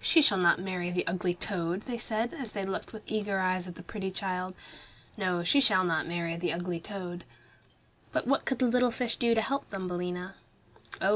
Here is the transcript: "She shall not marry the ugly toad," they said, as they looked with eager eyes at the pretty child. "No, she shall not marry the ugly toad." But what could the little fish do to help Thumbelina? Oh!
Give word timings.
"She 0.00 0.20
shall 0.20 0.36
not 0.38 0.58
marry 0.58 0.90
the 0.90 1.06
ugly 1.06 1.32
toad," 1.32 1.82
they 1.82 1.96
said, 1.96 2.34
as 2.34 2.50
they 2.50 2.66
looked 2.66 2.92
with 2.92 3.04
eager 3.06 3.38
eyes 3.38 3.68
at 3.68 3.76
the 3.76 3.84
pretty 3.84 4.10
child. 4.10 4.56
"No, 5.16 5.44
she 5.44 5.60
shall 5.60 5.84
not 5.84 6.08
marry 6.08 6.34
the 6.34 6.52
ugly 6.52 6.80
toad." 6.80 7.22
But 8.10 8.26
what 8.26 8.44
could 8.44 8.58
the 8.58 8.66
little 8.66 8.90
fish 8.90 9.14
do 9.14 9.32
to 9.32 9.40
help 9.40 9.70
Thumbelina? 9.70 10.34
Oh! 11.00 11.08